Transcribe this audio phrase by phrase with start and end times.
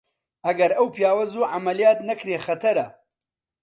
[0.45, 2.87] ئەگەر ئەو پیاوە زوو عەمەلیات نەکرێ خەتەرە!